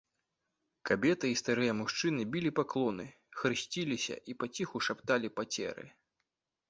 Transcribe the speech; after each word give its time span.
Кабеты 0.89 1.25
і 1.31 1.35
старыя 1.41 1.75
мужчыны 1.81 2.21
білі 2.35 2.51
паклоны, 2.61 3.05
хрысціліся 3.43 4.15
і 4.33 4.39
паціху 4.45 4.77
шапталі 4.87 5.35
пацеры. 5.41 5.85